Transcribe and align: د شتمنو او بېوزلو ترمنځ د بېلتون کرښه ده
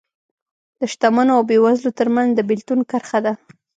د 0.79 0.81
شتمنو 0.91 1.31
او 1.37 1.43
بېوزلو 1.49 1.95
ترمنځ 1.99 2.29
د 2.33 2.39
بېلتون 2.49 2.79
کرښه 2.89 3.19
ده 3.25 3.33